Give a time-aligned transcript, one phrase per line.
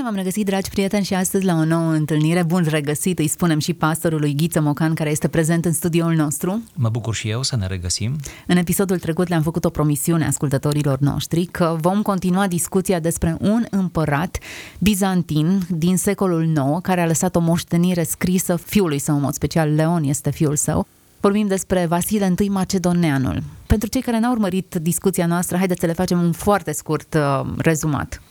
[0.00, 2.42] Bine v-am regăsit, dragi prieteni, și astăzi la o nouă întâlnire.
[2.42, 6.62] Bun regăsit, îi spunem și pastorului Ghiță Mocan, care este prezent în studioul nostru.
[6.74, 8.16] Mă bucur și eu să ne regăsim.
[8.46, 13.64] În episodul trecut le-am făcut o promisiune ascultătorilor noștri că vom continua discuția despre un
[13.70, 14.38] împărat
[14.78, 19.74] bizantin din secolul IX care a lăsat o moștenire scrisă fiului său, în mod special
[19.74, 20.86] Leon este fiul său.
[21.20, 23.42] Vorbim despre Vasile I Macedoneanul.
[23.66, 27.52] Pentru cei care n-au urmărit discuția noastră, haideți să le facem un foarte scurt uh,
[27.58, 28.22] rezumat.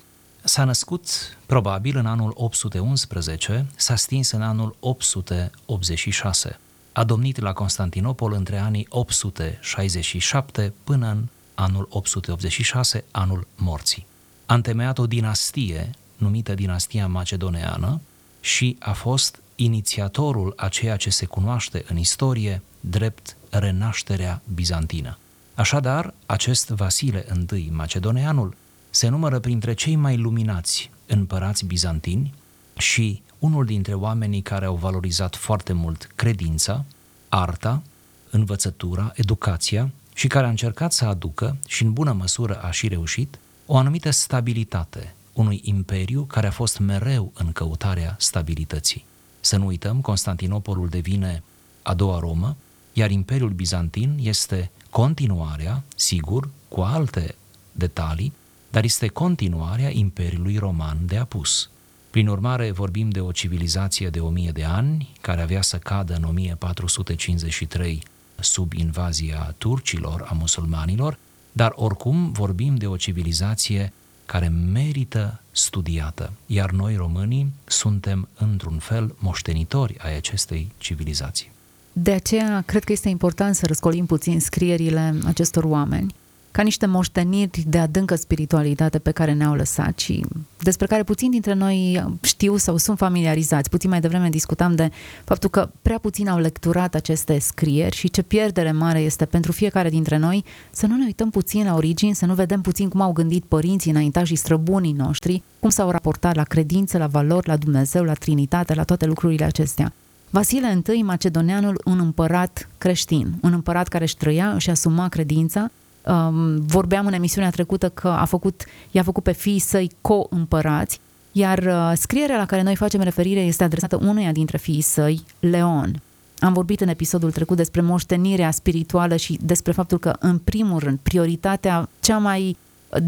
[0.50, 1.08] S-a născut
[1.46, 6.60] probabil în anul 811, s-a stins în anul 886.
[6.92, 14.06] A domnit la Constantinopol între anii 867 până în anul 886, anul morții.
[14.46, 18.02] A întemeiat o dinastie numită dinastia macedoneană
[18.40, 25.18] și a fost inițiatorul a ceea ce se cunoaște în istorie drept renașterea bizantină.
[25.56, 28.56] Așadar, acest Vasile I Macedoneanul
[28.90, 32.34] se numără printre cei mai luminați împărați bizantini
[32.78, 36.86] și unul dintre oamenii care au valorizat foarte mult credința,
[37.30, 37.82] arta,
[38.30, 43.40] învățătura, educația și care a încercat să aducă, și în bună măsură a și reușit,
[43.66, 49.06] o anumită stabilitate unui imperiu care a fost mereu în căutarea stabilității.
[49.40, 51.44] Să nu uităm, Constantinopolul devine
[51.82, 52.56] a doua Romă,
[52.94, 57.36] iar Imperiul Bizantin este continuarea, sigur, cu alte
[57.72, 58.34] detalii,
[58.70, 61.70] dar este continuarea Imperiului Roman de apus.
[62.10, 66.16] Prin urmare, vorbim de o civilizație de o mie de ani, care avea să cadă
[66.16, 68.04] în 1453
[68.40, 71.18] sub invazia turcilor, a musulmanilor,
[71.52, 73.94] dar oricum vorbim de o civilizație
[74.26, 81.52] care merită studiată, iar noi românii suntem într-un fel moștenitori ai acestei civilizații.
[81.94, 86.16] De aceea, cred că este important să răscolim puțin scrierile acestor oameni
[86.60, 90.26] ca niște moșteniri de adâncă spiritualitate pe care ne-au lăsat și
[90.58, 93.70] despre care puțin dintre noi știu sau sunt familiarizați.
[93.70, 94.92] Puțin mai devreme discutam de
[95.24, 99.90] faptul că prea puțin au lecturat aceste scrieri și ce pierdere mare este pentru fiecare
[99.90, 103.12] dintre noi să nu ne uităm puțin la origini, să nu vedem puțin cum au
[103.12, 108.04] gândit părinții înaintași și străbunii noștri, cum s-au raportat la credință, la valori, la Dumnezeu,
[108.04, 109.94] la Trinitate, la toate lucrurile acestea.
[110.30, 115.72] Vasile I, Macedoneanul, un împărat creștin, un împărat care își trăia, își asuma credința,
[116.06, 121.00] um, vorbeam în emisiunea trecută că a făcut, i-a făcut pe fiii săi co-împărați,
[121.32, 126.02] iar uh, scrierea la care noi facem referire este adresată unuia dintre fiii săi, Leon.
[126.40, 131.00] Am vorbit în episodul trecut despre moștenirea spirituală și despre faptul că, în primul rând,
[131.04, 132.58] prioritatea cea mai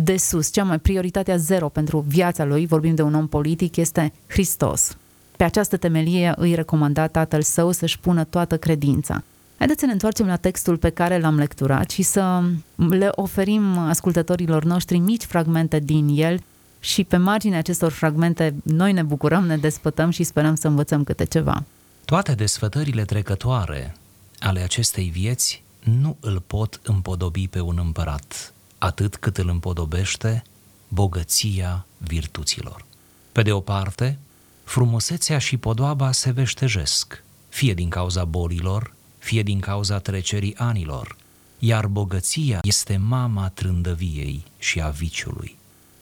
[0.03, 4.13] de sus, cea mai prioritatea zero pentru viața lui, vorbim de un om politic, este
[4.27, 4.97] Hristos.
[5.37, 9.23] Pe această temelie îi recomanda tatăl său să-și pună toată credința.
[9.61, 12.43] Haideți să ne întoarcem la textul pe care l-am lecturat și să
[12.75, 16.43] le oferim ascultătorilor noștri mici fragmente din el
[16.79, 21.25] și pe marginea acestor fragmente noi ne bucurăm, ne despătăm și sperăm să învățăm câte
[21.25, 21.63] ceva.
[22.05, 23.95] Toate desfătările trecătoare
[24.39, 30.43] ale acestei vieți nu îl pot împodobi pe un împărat, atât cât îl împodobește
[30.87, 32.85] bogăția virtuților.
[33.31, 34.17] Pe de o parte,
[34.63, 41.15] frumusețea și podoaba se veștejesc, fie din cauza bolilor, fie din cauza trecerii anilor,
[41.59, 45.57] iar bogăția este mama trândăviei și a viciului.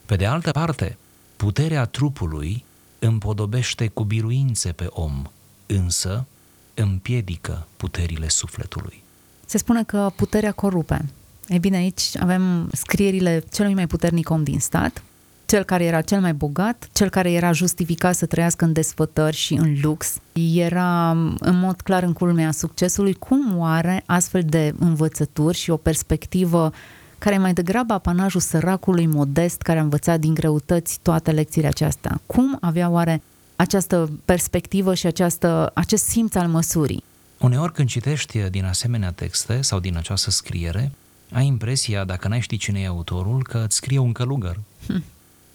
[0.06, 0.96] Pe de altă parte,
[1.36, 2.64] puterea trupului
[2.98, 5.22] împodobește cu biruințe pe om,
[5.66, 6.26] însă
[6.74, 9.02] împiedică puterile sufletului.
[9.46, 11.08] Se spune că puterea corupe.
[11.48, 15.02] Ei bine, aici avem scrierile celui mai puternic om din stat,
[15.50, 19.54] cel care era cel mai bogat, cel care era justificat să trăiască în desfătări și
[19.54, 20.16] în lux,
[20.54, 23.14] era în mod clar în culmea succesului.
[23.14, 26.72] Cum oare astfel de învățături și o perspectivă
[27.18, 32.20] care e mai degrabă apanajul săracului modest care a învățat din greutăți toate lecțiile acestea?
[32.26, 33.22] Cum avea oare
[33.56, 37.04] această perspectivă și această, acest simț al măsurii?
[37.38, 40.92] Uneori când citești din asemenea texte sau din această scriere,
[41.32, 44.60] ai impresia, dacă n-ai ști cine e autorul, că îți scrie un călugăr.
[44.86, 45.02] Hm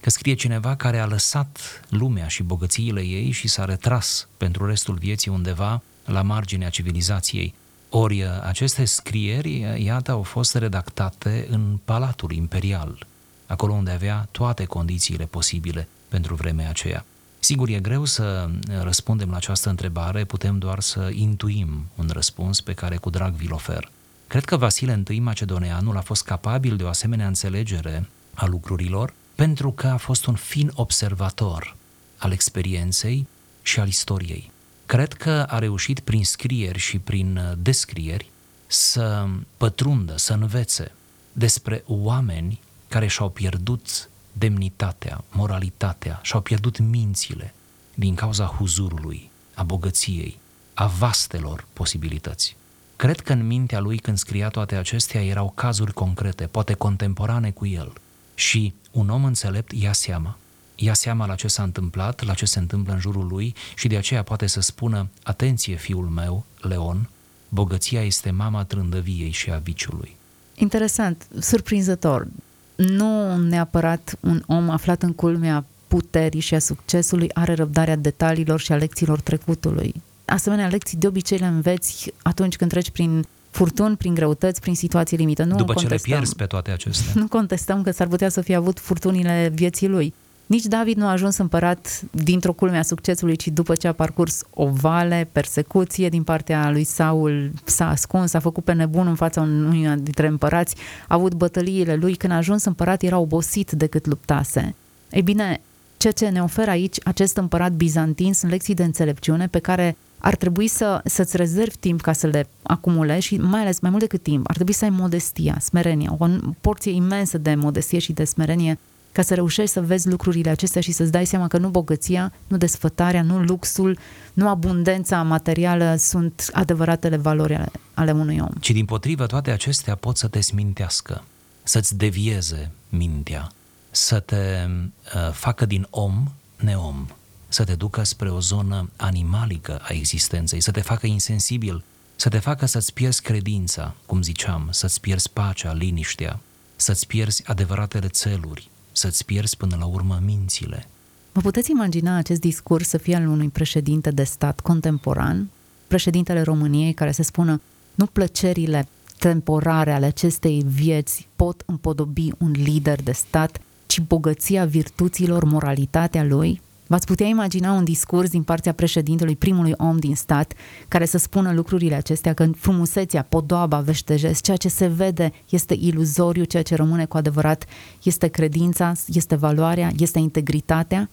[0.06, 4.96] că scrie cineva care a lăsat lumea și bogățiile ei și s-a retras pentru restul
[4.96, 7.54] vieții undeva la marginea civilizației.
[7.90, 13.08] Ori aceste scrieri, iată, au fost redactate în Palatul Imperial,
[13.46, 17.06] acolo unde avea toate condițiile posibile pentru vremea aceea.
[17.40, 18.50] Sigur, e greu să
[18.82, 23.54] răspundem la această întrebare, putem doar să intuim un răspuns pe care cu drag vi-l
[23.54, 23.92] ofer.
[24.28, 29.72] Cred că Vasile I Macedoneanul a fost capabil de o asemenea înțelegere a lucrurilor pentru
[29.72, 31.76] că a fost un fin observator
[32.18, 33.28] al experienței
[33.62, 34.52] și al istoriei.
[34.86, 38.30] Cred că a reușit prin scrieri și prin descrieri
[38.68, 39.28] să
[39.58, 40.92] pătrundă, să învețe
[41.34, 47.54] despre oameni care și-au pierdut demnitatea, moralitatea, și-au pierdut mințile
[47.94, 50.38] din cauza huzurului, a bogăției,
[50.74, 52.56] a vastelor posibilități.
[52.96, 57.66] Cred că în mintea lui când scria toate acestea erau cazuri concrete, poate contemporane cu
[57.66, 57.94] el.
[58.36, 60.38] Și un om înțelept ia seama.
[60.76, 63.98] Ia seama la ce s-a întâmplat, la ce se întâmplă în jurul lui și de
[63.98, 67.10] aceea poate să spună, atenție fiul meu, Leon,
[67.50, 70.16] bogăția este mama trândăviei și a viciului.
[70.56, 72.28] Interesant, surprinzător.
[72.76, 78.72] Nu neapărat un om aflat în culmea puterii și a succesului are răbdarea detaliilor și
[78.72, 79.94] a lecțiilor trecutului.
[80.26, 85.18] Asemenea, lecții de obicei le înveți atunci când treci prin furtuni, prin greutăți, prin situații
[85.18, 85.44] limită.
[85.44, 85.98] Nu După contestăm.
[85.98, 87.12] ce le pierzi pe toate acestea.
[87.16, 90.14] Nu contestăm că s-ar putea să fie avut furtunile vieții lui.
[90.46, 94.44] Nici David nu a ajuns împărat dintr-o culme a succesului, ci după ce a parcurs
[94.54, 99.42] o vale, persecuție din partea lui Saul, s-a ascuns, a făcut pe nebun în fața
[99.42, 100.76] unuia dintre împărați,
[101.08, 104.76] a avut bătăliile lui, când a ajuns împărat era obosit decât luptase.
[105.12, 105.62] Ei bine,
[105.98, 110.36] ceea ce ne oferă aici acest împărat bizantin sunt lecții de înțelepciune pe care ar
[110.36, 114.24] trebui să, să-ți rezervi timp ca să le acumulezi și mai ales mai mult decât
[114.24, 116.28] timp, ar trebui să ai modestia, smerenia, o
[116.62, 118.80] porție imensă de modestie și de smerenie
[119.12, 122.58] ca să reușești să vezi lucrurile acestea și să-ți dai seama că nu bogăția, nu
[122.58, 123.98] desfătarea, nu luxul,
[124.34, 128.50] nu abundența materială sunt adevăratele valori ale, ale unui om.
[128.60, 131.24] Ci din potrivă toate acestea pot să te smintească,
[131.64, 133.52] să-ți devieze mintea,
[133.92, 134.68] să te
[135.16, 137.08] uh, facă din om neom,
[137.56, 141.84] să te ducă spre o zonă animalică a existenței, să te facă insensibil,
[142.16, 146.40] să te facă să-ți pierzi credința, cum ziceam, să-ți pierzi pacea, liniștea,
[146.76, 150.88] să-ți pierzi adevăratele țeluri, să-ți pierzi până la urmă mințile.
[151.32, 155.50] Vă puteți imagina acest discurs să fie al unui președinte de stat contemporan,
[155.88, 157.62] președintele României care se spună
[157.96, 158.88] nu plăcerile
[159.20, 166.62] temporare ale acestei vieți pot împodobi un lider de stat, ci bogăția virtuților, moralitatea lui,
[166.88, 170.54] V-ați putea imagina un discurs din partea președintelui, primului om din stat,
[170.88, 176.44] care să spună lucrurile acestea, că frumusețea, podoaba veștejesc, ceea ce se vede este iluzoriu,
[176.44, 177.66] ceea ce rămâne cu adevărat
[178.04, 181.10] este credința, este valoarea, este integritatea?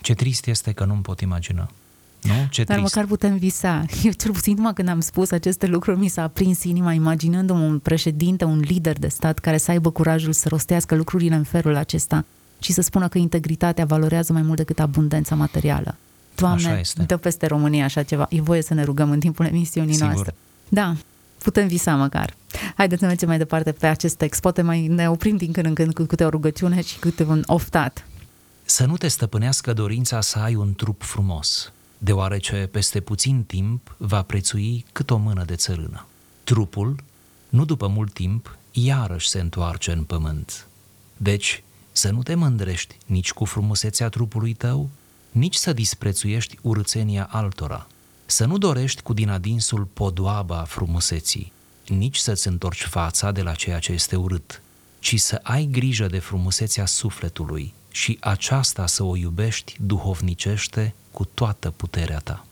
[0.00, 1.70] Ce trist este că nu-mi pot imagina.
[2.22, 2.32] Nu?
[2.50, 2.94] Ce Dar trist.
[2.94, 3.84] măcar putem visa.
[4.02, 7.78] Eu cel puțin numai când am spus aceste lucruri mi s-a aprins inima imaginându-mă un
[7.78, 12.24] președinte, un lider de stat care să aibă curajul să rostească lucrurile în felul acesta
[12.64, 15.96] și să spună că integritatea valorează mai mult decât abundența materială.
[16.34, 17.02] Doamne, Așa este.
[17.02, 18.26] dă peste România așa ceva.
[18.30, 20.08] E voie să ne rugăm în timpul emisiunii Sigur.
[20.08, 20.34] noastre.
[20.68, 20.96] Da,
[21.38, 22.34] putem visa măcar.
[22.76, 24.40] Haideți să mergem mai departe pe acest text.
[24.40, 27.42] Poate mai ne oprim din când în când cu câte o rugăciune și câte un
[27.46, 28.06] oftat.
[28.64, 34.22] Să nu te stăpânească dorința să ai un trup frumos, deoarece peste puțin timp va
[34.22, 36.06] prețui cât o mână de țărână.
[36.44, 36.96] Trupul,
[37.48, 40.66] nu după mult timp, iarăși se întoarce în pământ.
[41.16, 41.63] Deci,
[41.96, 44.90] să nu te mândrești nici cu frumusețea trupului tău,
[45.30, 47.86] nici să disprețuiești urățenia altora,
[48.26, 51.52] să nu dorești cu din adinsul podoaba frumuseții,
[51.88, 54.62] nici să-ți întorci fața de la ceea ce este urât,
[54.98, 61.70] ci să ai grijă de frumusețea sufletului și aceasta să o iubești duhovnicește cu toată
[61.70, 62.46] puterea ta.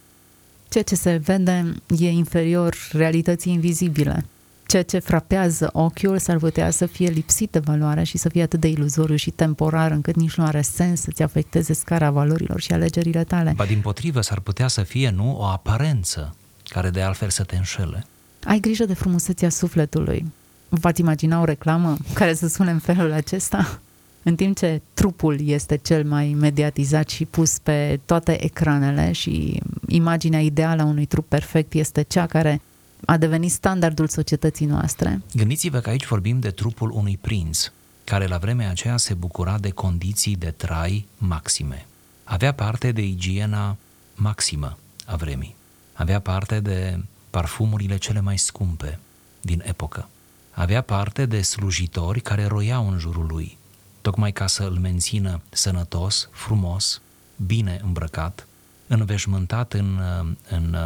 [0.68, 4.26] Ceea ce se vede e inferior realității invizibile.
[4.72, 8.60] Ceea ce frapează ochiul s-ar putea să fie lipsit de valoare și să fie atât
[8.60, 13.24] de iluzoriu și temporar încât nici nu are sens să-ți afecteze scara valorilor și alegerile
[13.24, 13.52] tale.
[13.56, 16.34] Ba din potrivă, s-ar putea să fie, nu, o aparență
[16.68, 18.06] care de altfel să te înșele.
[18.44, 20.32] Ai grijă de frumusețea sufletului.
[20.68, 23.80] V-ați imagina o reclamă care să sune în felul acesta?
[24.22, 30.40] În timp ce trupul este cel mai mediatizat și pus pe toate ecranele și imaginea
[30.40, 32.60] ideală a unui trup perfect este cea care
[33.04, 35.22] a devenit standardul societății noastre.
[35.34, 37.70] Gândiți-vă că aici vorbim de trupul unui prinț,
[38.04, 41.86] care la vremea aceea se bucura de condiții de trai maxime.
[42.24, 43.76] Avea parte de igiena
[44.14, 45.54] maximă a vremii.
[45.92, 48.98] Avea parte de parfumurile cele mai scumpe
[49.40, 50.08] din epocă.
[50.50, 53.58] Avea parte de slujitori care roiau în jurul lui,
[54.00, 57.00] tocmai ca să îl mențină sănătos, frumos,
[57.46, 58.46] bine îmbrăcat,
[58.86, 60.00] înveșmântat în,
[60.48, 60.76] în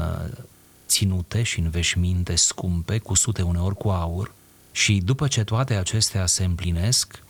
[0.87, 4.35] ținute și în veșminte scumpe, cusute uneori cu aur,
[4.73, 7.23] și după ce toate acestea se împlinesc,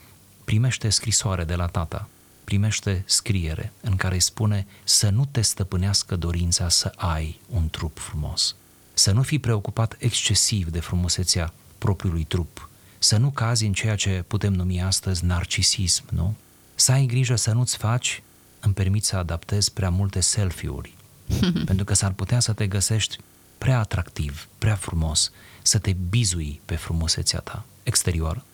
[0.44, 2.08] primește scrisoare de la tata.
[2.44, 7.98] primește scriere în care îi spune să nu te stăpânească dorința să ai un trup
[7.98, 8.56] frumos,
[8.94, 14.24] să nu fii preocupat excesiv de frumusețea propriului trup, să nu cazi în ceea ce
[14.26, 16.34] putem numi astăzi narcisism, nu?
[16.74, 18.22] Să ai grijă să nu-ți faci,
[18.60, 20.94] îmi permit să adaptez prea multe selfie-uri,
[21.68, 23.18] pentru că s-ar putea să te găsești
[23.58, 25.30] prea atractiv, prea frumos,
[25.62, 28.44] să te bizui pe frumusețea ta exterioară.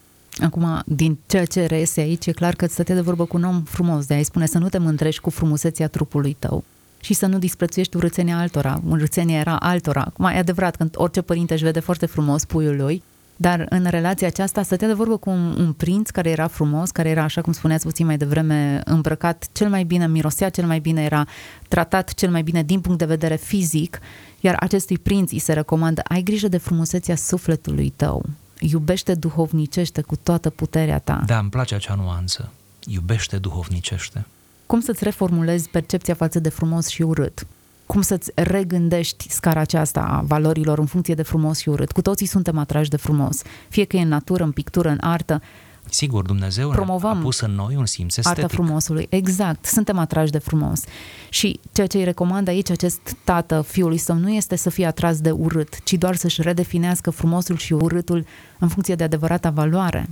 [0.40, 3.62] Acum, din ceea ce reiese aici, e clar că stătea de vorbă cu un om
[3.62, 6.64] frumos, de a-i spune să nu te mândrești cu frumusețea trupului tău
[7.00, 8.80] și să nu disprețuiești urățenia altora.
[8.88, 10.00] Urățenia era altora.
[10.00, 13.02] Acum, e adevărat că orice părinte își vede foarte frumos puiul lui,
[13.36, 17.08] dar în relația aceasta stătea de vorbă cu un, un prinț care era frumos, care
[17.08, 21.02] era, așa cum spuneați puțin mai devreme, îmbrăcat cel mai bine, mirosea cel mai bine,
[21.02, 21.26] era
[21.68, 24.00] tratat cel mai bine din punct de vedere fizic,
[24.42, 28.24] iar acestui prinț îi se recomandă, ai grijă de frumusețea sufletului tău,
[28.58, 31.22] iubește duhovnicește cu toată puterea ta.
[31.26, 32.52] Da, îmi place acea nuanță.
[32.86, 34.26] Iubește duhovnicește.
[34.66, 37.46] Cum să-ți reformulezi percepția față de frumos și urât?
[37.86, 41.92] Cum să-ți regândești scara aceasta a valorilor în funcție de frumos și urât?
[41.92, 45.42] Cu toții suntem atrași de frumos, fie că e în natură, în pictură, în artă.
[45.90, 48.42] Sigur, Dumnezeu Promovăm a pus în noi un simț estetic.
[48.42, 49.64] Arta frumosului, exact.
[49.64, 50.80] Suntem atrași de frumos.
[51.28, 55.20] Și ceea ce îi recomandă aici acest tată fiului său nu este să fie atras
[55.20, 58.24] de urât, ci doar să-și redefinească frumosul și urâtul
[58.58, 60.08] în funcție de adevărata valoare.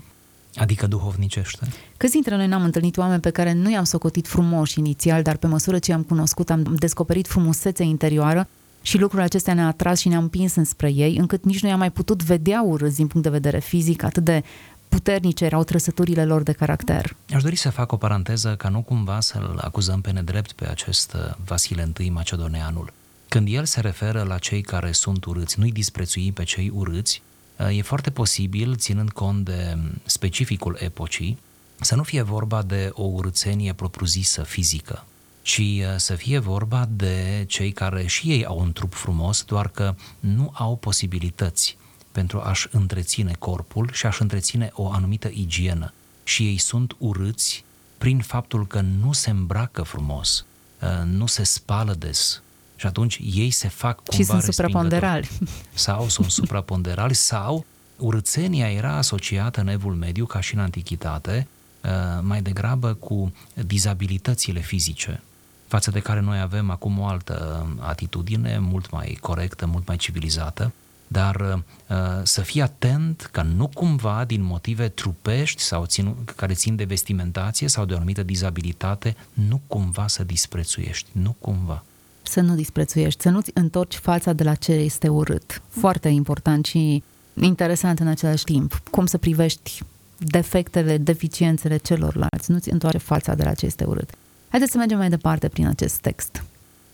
[0.54, 1.66] Adică duhovnicește.
[1.96, 5.46] Câți dintre noi n-am întâlnit oameni pe care nu i-am socotit frumoși inițial, dar pe
[5.46, 8.48] măsură ce i-am cunoscut am descoperit frumusețea interioară
[8.82, 11.90] și lucrurile acestea ne-a atras și ne-a împins înspre ei, încât nici nu i-am mai
[11.90, 14.42] putut vedea urâți din punct de vedere fizic, atât de
[14.90, 17.16] puternice erau trăsăturile lor de caracter.
[17.34, 21.12] Aș dori să fac o paranteză ca nu cumva să-l acuzăm pe nedrept pe acest
[21.12, 22.92] uh, Vasile I Macedoneanul.
[23.28, 27.22] Când el se referă la cei care sunt urâți, nu-i disprețui pe cei urâți,
[27.56, 31.38] uh, e foarte posibil, ținând cont de um, specificul epocii,
[31.80, 35.04] să nu fie vorba de o urățenie propriu-zisă fizică,
[35.42, 39.68] ci uh, să fie vorba de cei care și ei au un trup frumos, doar
[39.68, 41.76] că nu au posibilități
[42.20, 45.92] pentru a-și întreține corpul și a-și întreține o anumită igienă.
[46.24, 47.64] Și ei sunt urâți
[47.98, 50.44] prin faptul că nu se îmbracă frumos,
[50.82, 52.42] uh, nu se spală des.
[52.76, 55.28] Și atunci ei se fac cumva Și sunt supraponderali.
[55.86, 57.64] Sau sunt supraponderali sau
[57.96, 61.46] urățenia era asociată în evul mediu, ca și în antichitate,
[61.84, 61.90] uh,
[62.22, 65.22] mai degrabă cu dizabilitățile fizice,
[65.66, 70.72] față de care noi avem acum o altă atitudine mult mai corectă, mult mai civilizată,
[71.12, 76.76] dar uh, să fii atent ca nu cumva din motive trupești sau țin, care țin
[76.76, 81.84] de vestimentație sau de o anumită dizabilitate, nu cumva să disprețuiești, nu cumva.
[82.22, 85.62] Să nu disprețuiești, să nu-ți întorci fața de la ce este urât.
[85.68, 87.02] Foarte important și
[87.40, 88.82] interesant în același timp.
[88.90, 89.82] Cum să privești
[90.16, 94.10] defectele, deficiențele celorlalți, nu-ți întoarce fața de la ce este urât.
[94.48, 96.44] Haideți să mergem mai departe prin acest text.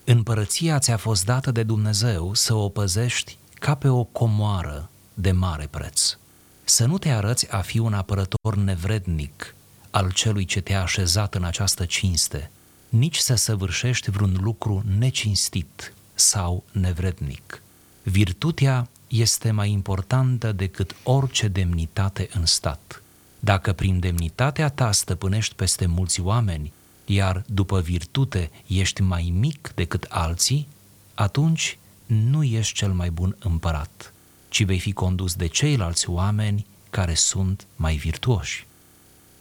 [0.04, 5.66] Împărăția ți-a fost dată de Dumnezeu să o păzești ca pe o comoară de mare
[5.70, 6.16] preț.
[6.64, 9.54] Să nu te arăți a fi un apărător nevrednic
[9.90, 12.50] al celui ce te-a așezat în această cinste,
[12.88, 17.62] nici să săvârșești vreun lucru necinstit sau nevrednic.
[18.02, 23.02] Virtutea este mai importantă decât orice demnitate în stat.
[23.40, 26.72] Dacă prin demnitatea ta stăpânești peste mulți oameni,
[27.04, 30.68] iar după virtute ești mai mic decât alții,
[31.14, 34.12] atunci nu ești cel mai bun împărat,
[34.48, 38.66] ci vei fi condus de ceilalți oameni care sunt mai virtuoși.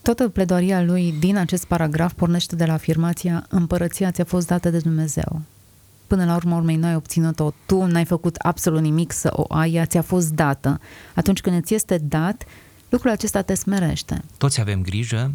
[0.02, 4.78] Toată pledoaria lui din acest paragraf pornește de la afirmația împărăția ți-a fost dată de
[4.78, 5.42] Dumnezeu.
[6.08, 9.86] Până la urmă urmei, n-ai obținut-o, tu n-ai făcut absolut nimic să o ai, ea
[9.86, 10.80] ți-a fost dată.
[11.16, 12.44] Atunci când îți este dat,
[12.90, 14.24] lucrul acesta te smerește.
[14.38, 15.32] Toți avem grijă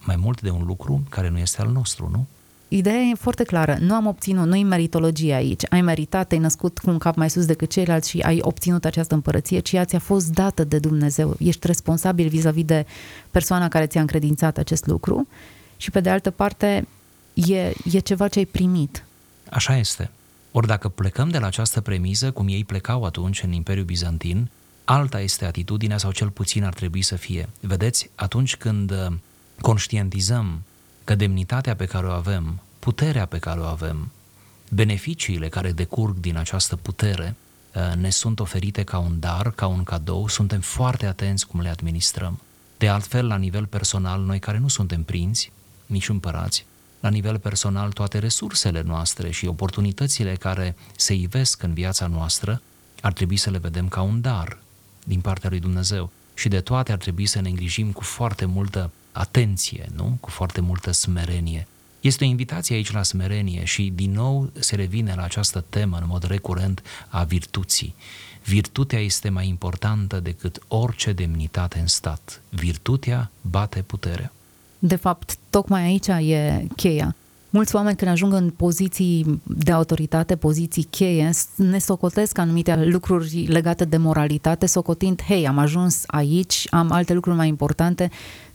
[0.00, 2.26] mai mult de un lucru care nu este al nostru, nu?
[2.68, 3.76] Ideea e foarte clară.
[3.80, 5.62] Nu am obținut, nu-i meritologie aici.
[5.70, 9.14] Ai meritat, ai născut cu un cap mai sus decât ceilalți și ai obținut această
[9.14, 11.36] împărăție, ci ea ți-a fost dată de Dumnezeu.
[11.38, 12.86] Ești responsabil vis-a-vis de
[13.30, 15.28] persoana care ți-a încredințat acest lucru
[15.76, 16.86] și pe de altă parte
[17.34, 19.04] e, e ceva ce ai primit.
[19.50, 20.10] Așa este.
[20.52, 24.50] Ori dacă plecăm de la această premiză, cum ei plecau atunci în Imperiul Bizantin,
[24.84, 27.48] alta este atitudinea sau cel puțin ar trebui să fie.
[27.60, 29.06] Vedeți, atunci când uh,
[29.60, 30.62] conștientizăm
[31.08, 34.10] că demnitatea pe care o avem, puterea pe care o avem,
[34.70, 37.34] beneficiile care decurg din această putere
[37.74, 41.68] uh, ne sunt oferite ca un dar, ca un cadou, suntem foarte atenți cum le
[41.68, 42.40] administrăm.
[42.78, 45.52] De altfel, la nivel personal, noi care nu suntem prinți,
[45.86, 46.66] nici împărați,
[47.00, 52.62] la nivel personal, toate resursele noastre și oportunitățile care se ivesc în viața noastră,
[53.00, 54.58] ar trebui să le vedem ca un dar
[55.04, 56.10] din partea lui Dumnezeu.
[56.34, 60.16] Și de toate ar trebui să ne îngrijim cu foarte multă atenție, nu?
[60.20, 61.66] Cu foarte multă smerenie.
[62.00, 66.04] Este o invitație aici la smerenie și din nou se revine la această temă în
[66.06, 67.94] mod recurent a virtuții.
[68.44, 72.42] Virtutea este mai importantă decât orice demnitate în stat.
[72.48, 74.32] Virtutea bate puterea.
[74.78, 77.14] De fapt, tocmai aici e cheia.
[77.50, 83.84] Mulți oameni când ajung în poziții de autoritate, poziții cheie, ne socotesc anumite lucruri legate
[83.84, 88.10] de moralitate, socotind, hei, am ajuns aici, am alte lucruri mai importante,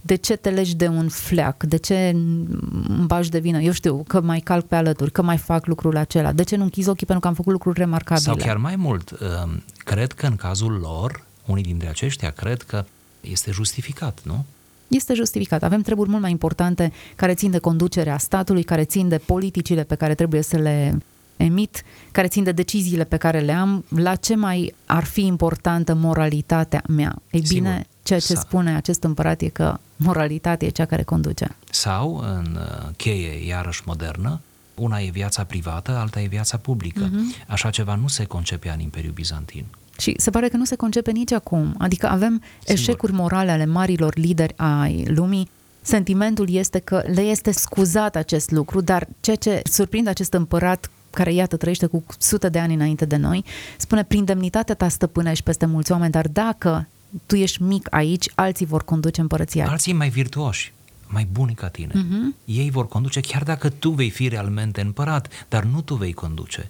[0.05, 4.03] de ce te legi de un fleac, de ce îmi bagi de vină, eu știu,
[4.07, 7.05] că mai calc pe alături, că mai fac lucrul acela, de ce nu închizi ochii
[7.05, 8.25] pentru că am făcut lucruri remarcabile.
[8.25, 12.86] Sau chiar mai mult, um, cred că în cazul lor, unii dintre aceștia cred că
[13.22, 14.45] este justificat, nu?
[14.88, 15.63] este justificat.
[15.63, 19.95] Avem treburi mult mai importante care țin de conducerea statului, care țin de politicile pe
[19.95, 20.98] care trebuie să le
[21.43, 25.93] emit, care țin de deciziile pe care le am, la ce mai ar fi importantă
[25.93, 27.15] moralitatea mea?
[27.31, 27.88] Ei bine, Sigur.
[28.03, 28.39] ceea ce Sa.
[28.39, 31.55] spune acest împărat e că moralitatea e cea care conduce.
[31.69, 34.39] Sau, în uh, cheie iarăși modernă,
[34.75, 37.09] una e viața privată, alta e viața publică.
[37.09, 37.47] Uh-huh.
[37.47, 39.65] Așa ceva nu se concepea în Imperiul Bizantin.
[40.00, 41.75] Și se pare că nu se concepe nici acum.
[41.77, 42.73] Adică avem Sigur.
[42.73, 45.50] eșecuri morale ale marilor lideri ai lumii.
[45.81, 51.34] Sentimentul este că le este scuzat acest lucru, dar ceea ce surprinde acest împărat care,
[51.34, 53.46] iată, trăiește cu sute de ani înainte de noi,
[53.77, 56.88] spune, prin demnitatea ta stăpânești peste mulți oameni, dar dacă
[57.25, 59.67] tu ești mic aici, alții vor conduce împărăția.
[59.70, 60.74] Alții mai virtuoși,
[61.08, 61.91] mai buni ca tine.
[61.91, 62.46] Uh-huh.
[62.46, 66.70] Ei vor conduce chiar dacă tu vei fi realmente împărat, dar nu tu vei conduce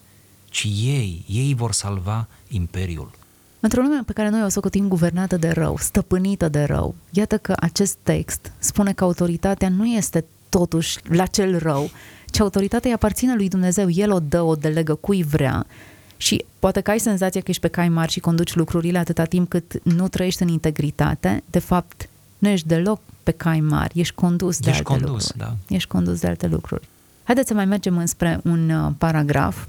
[0.54, 3.12] ci ei, ei vor salva imperiul.
[3.60, 7.54] Într-o lume pe care noi o socotim guvernată de rău, stăpânită de rău, iată că
[7.60, 11.90] acest text spune că autoritatea nu este totuși la cel rău,
[12.34, 15.66] ci autoritatea îi aparține lui Dumnezeu, El o dă, o delegă cui vrea
[16.18, 19.50] și poate că ai senzația că ești pe cai mari și conduci lucrurile atâta timp
[19.50, 24.60] cât nu trăiești în integritate, de fapt nu ești deloc pe cai mari, ești condus
[24.60, 25.38] de ești alte condus, lucruri.
[25.38, 25.75] Da.
[25.75, 26.88] Ești condus de alte lucruri.
[27.24, 29.66] Haideți să mai mergem înspre un uh, paragraf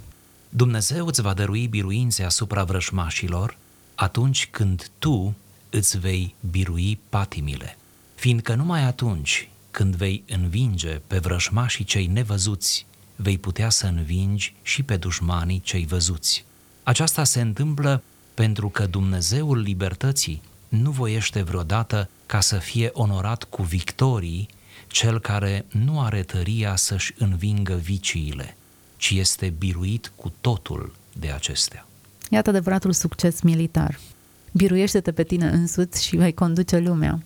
[0.48, 3.56] Dumnezeu îți va dărui biruințe asupra vrășmașilor
[3.94, 5.34] atunci când tu
[5.70, 7.78] îți vei birui patimile,
[8.14, 14.82] fiindcă numai atunci când vei învinge pe vrășmașii cei nevăzuți, vei putea să învingi și
[14.82, 16.44] pe dușmanii cei văzuți.
[16.82, 18.02] Aceasta se întâmplă
[18.34, 24.48] pentru că Dumnezeul libertății nu voiește vreodată ca să fie onorat cu victorii
[24.86, 28.56] cel care nu are tăria să-și învingă viciile,
[28.96, 31.86] ci este biruit cu totul de acestea.
[32.30, 33.98] Iată adevăratul succes militar.
[34.52, 37.22] Biruiește-te pe tine însuți și vei conduce lumea.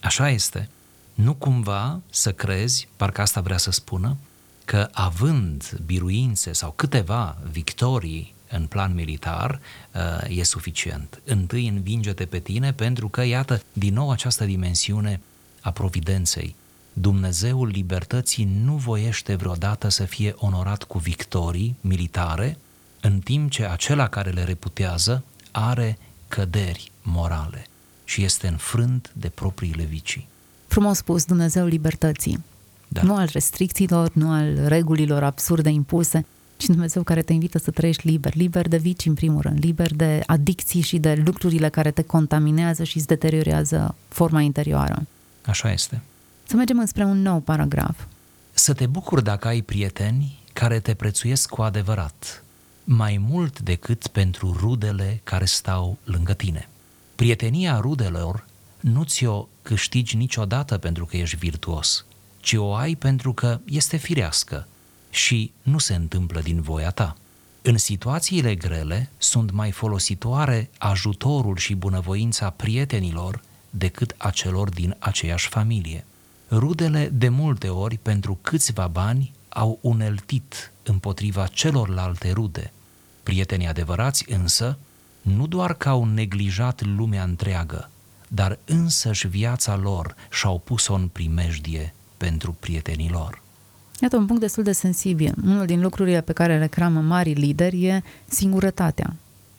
[0.00, 0.68] Așa este.
[1.16, 4.16] Nu cumva să crezi, parcă asta vrea să spună,
[4.64, 9.60] că având biruințe sau câteva victorii în plan militar,
[9.94, 11.20] uh, e suficient.
[11.24, 15.20] Întâi învinge-te pe tine pentru că, iată, din nou această dimensiune
[15.60, 16.54] a providenței,
[16.92, 22.58] Dumnezeul libertății nu voiește vreodată să fie onorat cu victorii militare,
[23.00, 25.98] în timp ce acela care le reputează are
[26.28, 27.66] căderi morale
[28.04, 30.28] și este înfrânt de propriile vicii.
[30.76, 32.44] Frumos spus, Dumnezeul libertății.
[32.88, 33.02] Da.
[33.02, 38.06] Nu al restricțiilor, nu al regulilor absurde impuse, ci Dumnezeu care te invită să trăiești
[38.06, 42.02] liber, liber de vici în primul rând, liber de adicții și de lucrurile care te
[42.02, 45.06] contaminează și îți deteriorează forma interioară.
[45.46, 46.00] Așa este.
[46.46, 48.04] Să mergem înspre un nou paragraf.
[48.52, 52.44] Să te bucuri dacă ai prieteni care te prețuiesc cu adevărat,
[52.84, 56.68] mai mult decât pentru rudele care stau lângă tine.
[57.14, 58.44] Prietenia rudelor
[58.80, 62.04] nu ți-o câștigi niciodată pentru că ești virtuos,
[62.40, 64.66] ci o ai pentru că este firească
[65.10, 67.16] și nu se întâmplă din voia ta.
[67.62, 75.48] În situațiile grele sunt mai folositoare ajutorul și bunăvoința prietenilor decât a celor din aceeași
[75.48, 76.04] familie.
[76.50, 82.72] Rudele de multe ori pentru câțiva bani au uneltit împotriva celorlalte rude.
[83.22, 84.78] Prietenii adevărați însă
[85.22, 87.90] nu doar că au neglijat lumea întreagă,
[88.28, 93.42] dar însăși viața lor și-au pus-o în primejdie pentru prietenii lor.
[94.00, 95.34] Iată un punct destul de sensibil.
[95.44, 99.14] Unul din lucrurile pe care le cramă mari lideri e singurătatea.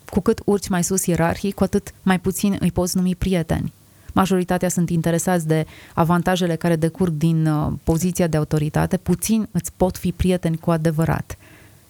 [0.10, 3.74] Cu cât urci mai sus ierarhii, cu atât mai puțin îi poți numi prieteni
[4.18, 9.98] majoritatea sunt interesați de avantajele care decurg din uh, poziția de autoritate, puțin îți pot
[9.98, 11.38] fi prieteni cu adevărat.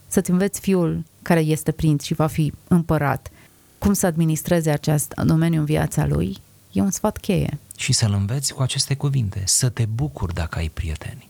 [0.07, 3.31] Să-ți înveți fiul care este prinț și va fi împărat,
[3.77, 6.37] cum să administreze acest domeniu în viața lui,
[6.77, 7.59] e un sfat cheie.
[7.77, 11.29] Și să-l înveți cu aceste cuvinte, să te bucuri dacă ai prieteni.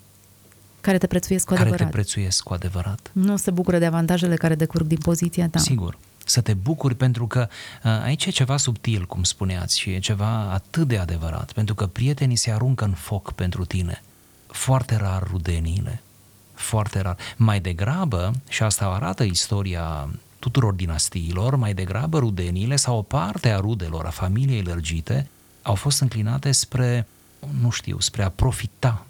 [0.82, 1.88] Care te prețuiesc cu care adevărat.
[1.88, 3.12] te prețuiesc cu adevărat.
[3.14, 5.60] Nu se bucură de avantajele care decurg din poziția ta.
[5.60, 5.98] Sigur.
[6.26, 7.48] Să te bucuri pentru că
[7.84, 11.88] uh, aici e ceva subtil, cum spuneați, și e ceva atât de adevărat, pentru că
[11.88, 14.04] prietenii se aruncă în foc pentru tine.
[14.48, 16.02] Foarte rar rudeniile,
[16.54, 17.18] foarte rar.
[17.38, 23.60] Mai degrabă, și asta arată istoria tuturor dinastiilor, mai degrabă rudeniile sau o parte a
[23.60, 25.28] rudelor, a familiei lărgite,
[25.68, 27.08] au fost înclinate spre,
[27.62, 29.06] nu știu, spre a profita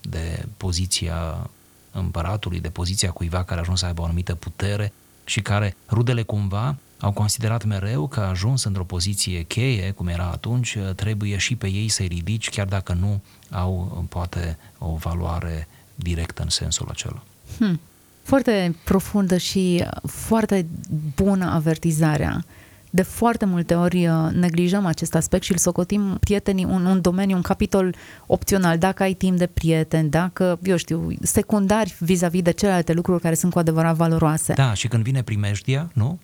[0.00, 1.50] de poziția
[1.90, 4.92] împăratului, de poziția cuiva care a ajuns să aibă o anumită putere
[5.24, 10.30] și care rudele cumva au considerat mereu că a ajuns într-o poziție cheie, cum era
[10.30, 16.42] atunci, trebuie și pe ei să-i ridici, chiar dacă nu au, poate, o valoare directă
[16.42, 17.22] în sensul acela.
[17.58, 17.80] Hmm.
[18.22, 20.66] Foarte profundă și foarte
[21.14, 22.44] bună avertizarea.
[22.90, 27.36] De foarte multe ori uh, neglijăm acest aspect și îl socotim prietenii un, un domeniu,
[27.36, 27.94] un capitol
[28.26, 28.78] opțional.
[28.78, 33.52] Dacă ai timp de prieteni, dacă, eu știu, secundari vis-a-vis de celelalte lucruri care sunt
[33.52, 34.52] cu adevărat valoroase.
[34.52, 36.18] Da, și când vine primejdia, nu?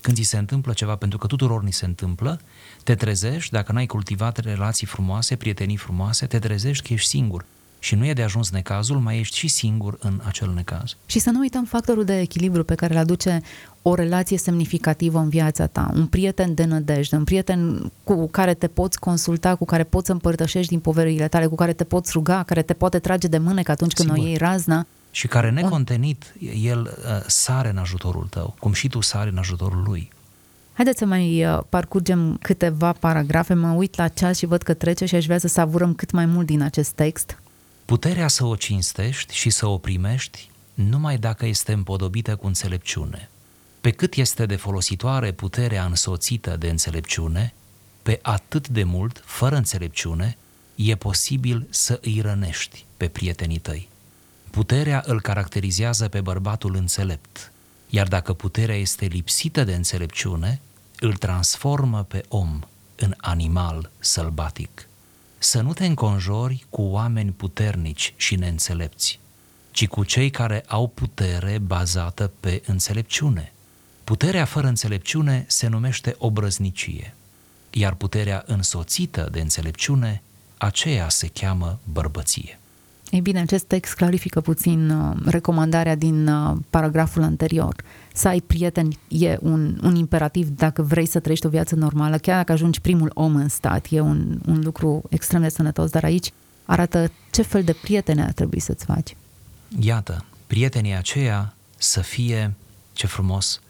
[0.00, 2.40] Când ți se întâmplă ceva, pentru că tuturor ni se întâmplă,
[2.82, 7.44] te trezești, dacă n-ai cultivat relații frumoase, prietenii frumoase, te trezești că ești singur
[7.78, 10.96] și nu e de ajuns necazul, mai ești și singur în acel necaz.
[11.06, 13.40] Și să nu uităm factorul de echilibru pe care îl aduce
[13.82, 18.66] o relație semnificativă în viața ta, un prieten de nădejde, un prieten cu care te
[18.66, 22.62] poți consulta, cu care poți împărtășești din poverile tale, cu care te poți ruga, care
[22.62, 24.24] te poate trage de mână atunci când Sigur.
[24.24, 24.86] o iei razna.
[25.10, 29.82] Și care necontenit, el uh, sare în ajutorul tău, cum și tu sari în ajutorul
[29.86, 30.10] lui.
[30.72, 35.04] Haideți să mai uh, parcurgem câteva paragrafe, mă uit la ceas și văd că trece
[35.04, 37.38] și aș vrea să savurăm cât mai mult din acest text.
[37.84, 43.30] Puterea să o cinstești și să o primești numai dacă este împodobită cu înțelepciune.
[43.82, 47.54] Pe cât este de folositoare puterea însoțită de înțelepciune,
[48.02, 50.36] pe atât de mult, fără înțelepciune,
[50.74, 53.88] e posibil să îi rănești pe prietenii tăi.
[54.50, 57.52] Puterea îl caracterizează pe bărbatul înțelept,
[57.88, 60.60] iar dacă puterea este lipsită de înțelepciune,
[61.00, 62.60] îl transformă pe om
[62.96, 64.86] în animal sălbatic
[65.38, 69.20] să nu te înconjori cu oameni puternici și neînțelepți,
[69.70, 73.52] ci cu cei care au putere bazată pe înțelepciune.
[74.04, 77.14] Puterea fără înțelepciune se numește obrăznicie,
[77.70, 80.22] iar puterea însoțită de înțelepciune,
[80.56, 82.58] aceea se cheamă bărbăție.
[83.10, 87.74] Ei bine, acest text clarifică puțin uh, recomandarea din uh, paragraful anterior.
[88.14, 92.36] Să ai prieteni e un, un imperativ dacă vrei să trăiești o viață normală, chiar
[92.36, 96.32] dacă ajungi primul om în stat, e un, un lucru extrem de sănătos, dar aici
[96.64, 99.16] arată ce fel de prieteni ar trebui să-ți faci.
[99.80, 102.52] Iată, prietenii aceia să fie,
[102.92, 103.60] ce frumos,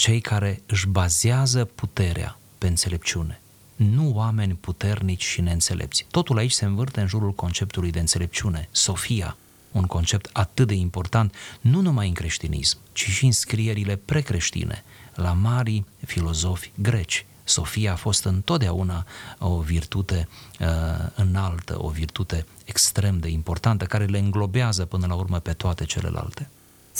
[0.00, 3.40] cei care își bazează puterea pe înțelepciune
[3.76, 6.06] nu oameni puternici și neînțelepți.
[6.10, 9.36] Totul aici se învârte în jurul conceptului de înțelepciune, Sofia,
[9.72, 14.84] un concept atât de important, nu numai în creștinism, ci și în scrierile precreștine,
[15.14, 17.26] la mari filozofi greci.
[17.44, 19.06] Sofia a fost întotdeauna
[19.38, 20.28] o virtute
[20.60, 20.66] uh,
[21.14, 26.48] înaltă, o virtute extrem de importantă, care le înglobează până la urmă pe toate celelalte.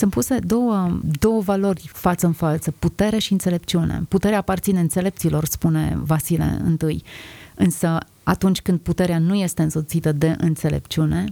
[0.00, 4.02] Sunt puse două, două valori față în față, putere și înțelepciune.
[4.08, 7.02] Puterea aparține înțelepților, spune Vasile I.
[7.54, 11.24] Însă atunci când puterea nu este însoțită de înțelepciune,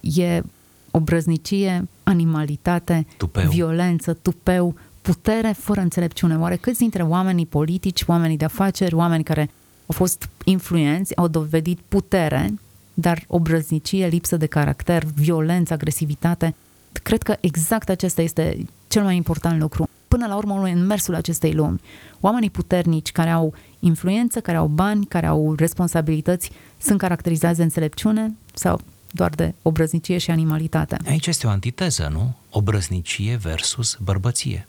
[0.00, 0.42] e
[0.90, 3.48] obrăznicie, animalitate, tupeu.
[3.48, 6.38] violență, tupeu, putere fără înțelepciune.
[6.38, 9.50] Oare câți dintre oamenii politici, oamenii de afaceri, oameni care
[9.86, 12.54] au fost influenți, au dovedit putere,
[12.94, 16.54] dar obrăznicie, lipsă de caracter, violență, agresivitate,
[16.92, 19.88] cred că exact acesta este cel mai important lucru.
[20.08, 21.80] Până la urmă, în mersul acestei lumi,
[22.20, 26.50] oamenii puternici care au influență, care au bani, care au responsabilități,
[26.80, 30.96] sunt caracterizați de înțelepciune sau doar de obrăznicie și animalitate.
[31.06, 32.34] Aici este o antiteză, nu?
[32.50, 34.66] Obrăznicie versus bărbăție.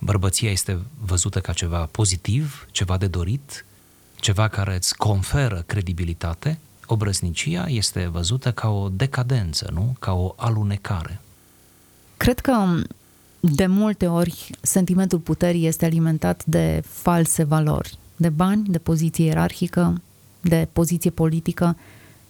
[0.00, 3.64] Bărbăția este văzută ca ceva pozitiv, ceva de dorit,
[4.16, 6.58] ceva care îți conferă credibilitate.
[6.86, 9.96] Obrăznicia este văzută ca o decadență, nu?
[9.98, 11.20] Ca o alunecare.
[12.18, 12.52] Cred că
[13.40, 20.02] de multe ori sentimentul puterii este alimentat de false valori, de bani, de poziție ierarhică,
[20.40, 21.76] de poziție politică.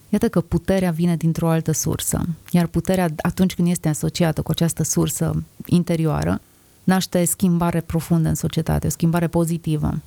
[0.09, 4.83] Iată că puterea vine dintr-o altă sursă, iar puterea, atunci când este asociată cu această
[4.83, 6.41] sursă interioară,
[6.85, 10.01] naște schimbare profundă în societate, o schimbare pozitivă.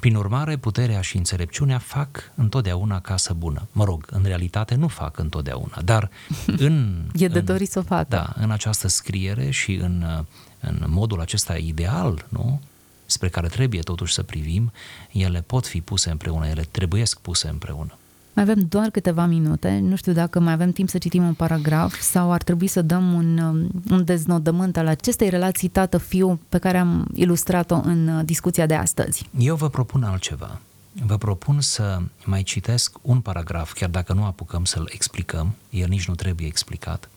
[0.00, 3.68] Prin urmare, puterea și înțelepciunea fac întotdeauna casă bună.
[3.72, 6.10] Mă rog, în realitate nu fac întotdeauna, dar
[6.66, 7.04] în...
[7.14, 8.06] e de dorit să o facă.
[8.08, 10.24] Da, în această scriere și în,
[10.60, 12.60] în modul acesta ideal, nu?
[13.06, 14.72] spre care trebuie totuși să privim,
[15.12, 17.98] ele pot fi puse împreună, ele trebuiesc puse împreună.
[18.34, 19.78] Mai avem doar câteva minute.
[19.82, 23.12] Nu știu dacă mai avem timp să citim un paragraf sau ar trebui să dăm
[23.12, 28.66] un, um, un deznodământ al acestei relații tată-fiu pe care am ilustrat-o în uh, discuția
[28.66, 29.28] de astăzi.
[29.38, 30.60] Eu vă propun altceva.
[31.06, 36.08] Vă propun să mai citesc un paragraf, chiar dacă nu apucăm să-l explicăm, el nici
[36.08, 37.08] nu trebuie explicat,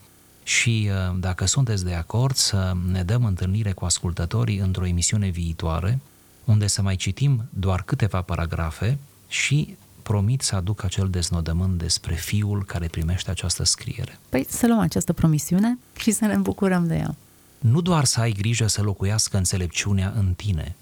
[0.43, 5.99] și uh, dacă sunteți de acord să ne dăm întâlnire cu ascultătorii într-o emisiune viitoare,
[6.43, 12.65] unde să mai citim doar câteva paragrafe și promit să aduc acel deznodământ despre fiul
[12.65, 14.19] care primește această scriere.
[14.29, 17.15] Păi să luăm această promisiune și să ne bucurăm de ea.
[17.57, 20.75] Nu doar să ai grijă să locuiască înțelepciunea în tine,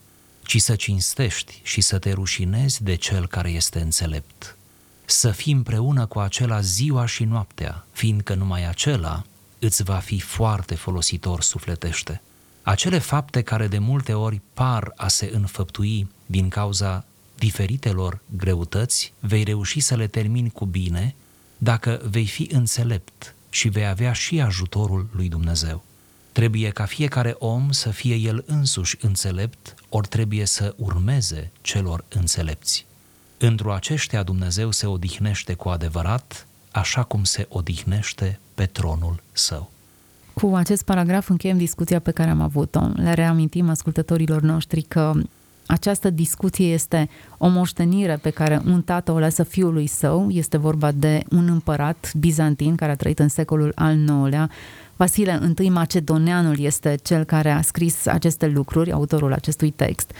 [0.43, 4.57] ci să cinstești și să te rușinezi de cel care este înțelept.
[5.05, 9.23] Să fii împreună cu acela ziua și noaptea, fiindcă numai acela
[9.59, 12.21] îți va fi foarte folositor sufletește.
[12.63, 17.05] Acele fapte care de multe ori par a se înfăptui din cauza
[17.35, 21.15] diferitelor greutăți, vei reuși să le termini cu bine
[21.57, 25.83] dacă vei fi înțelept și vei avea și ajutorul lui Dumnezeu.
[26.31, 32.85] Trebuie ca fiecare om să fie el însuși înțelept, ori trebuie să urmeze celor înțelepți.
[33.37, 39.71] Într-o aceștia Dumnezeu se odihnește cu adevărat, așa cum se odihnește pe tronul său.
[40.33, 42.81] Cu acest paragraf încheiem discuția pe care am avut-o.
[42.93, 45.13] Le reamintim ascultătorilor noștri că
[45.65, 50.29] această discuție este o moștenire pe care un tată o lasă fiului său.
[50.29, 54.49] Este vorba de un împărat bizantin care a trăit în secolul al IX-lea.
[54.95, 60.11] Vasile I Macedoneanul este cel care a scris aceste lucruri, autorul acestui text.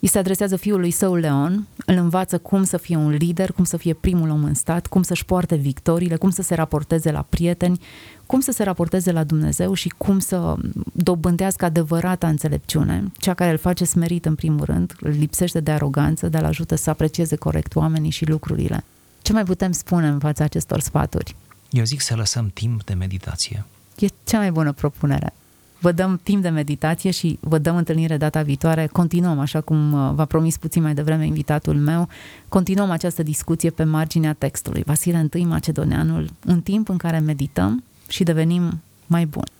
[0.00, 3.76] Îi se adresează fiului său Leon, îl învață cum să fie un lider, cum să
[3.76, 7.80] fie primul om în stat, cum să-și poarte victoriile, cum să se raporteze la prieteni,
[8.26, 10.54] cum să se raporteze la Dumnezeu și cum să
[10.92, 16.28] dobândească adevărata înțelepciune, cea care îl face smerit în primul rând, îl lipsește de aroganță,
[16.28, 18.84] dar îl ajută să aprecieze corect oamenii și lucrurile.
[19.22, 21.36] Ce mai putem spune în fața acestor sfaturi?
[21.70, 23.64] Eu zic să lăsăm timp de meditație.
[23.98, 25.32] E cea mai bună propunere.
[25.78, 28.86] Vă dăm timp de meditație și vă dăm întâlnire data viitoare.
[28.86, 32.08] Continuăm, așa cum uh, v-a promis puțin mai devreme invitatul meu,
[32.48, 34.82] continuăm această discuție pe marginea textului.
[34.86, 39.50] Vasile I Macedoneanul, un timp în care medităm și devenim mai buni.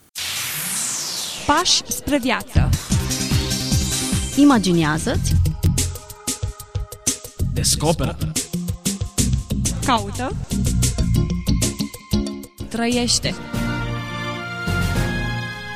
[1.46, 2.68] Pași spre viață.
[4.36, 5.34] Imaginează-ți,
[7.56, 8.16] Descoperă.
[9.84, 10.36] Caută.
[12.68, 13.34] Trăiește.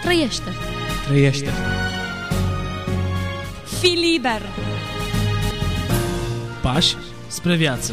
[0.02, 0.50] trăiește.
[1.06, 1.50] Trăiește.
[3.80, 4.42] Fii liber.
[6.62, 6.96] Pași
[7.28, 7.92] spre viață.